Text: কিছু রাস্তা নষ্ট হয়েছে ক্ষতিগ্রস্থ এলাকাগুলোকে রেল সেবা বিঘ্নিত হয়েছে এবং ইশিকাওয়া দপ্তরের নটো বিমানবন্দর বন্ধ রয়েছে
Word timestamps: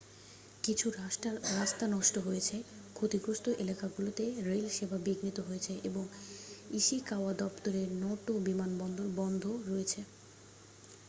কিছু 0.63 0.85
রাস্তা 1.53 1.85
নষ্ট 1.87 2.15
হয়েছে 2.19 2.55
ক্ষতিগ্রস্থ 2.95 3.45
এলাকাগুলোকে 3.63 4.25
রেল 4.47 4.65
সেবা 4.69 4.97
বিঘ্নিত 5.05 5.37
হয়েছে 5.41 5.73
এবং 5.83 6.03
ইশিকাওয়া 6.71 7.31
দপ্তরের 7.41 7.89
নটো 8.01 8.33
বিমানবন্দর 8.47 9.07
বন্ধ 9.19 9.43
রয়েছে 9.65 9.99